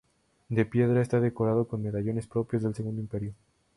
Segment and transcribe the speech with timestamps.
[0.49, 3.35] De piedra, está decorado con medallones propios del Segundo Imperio.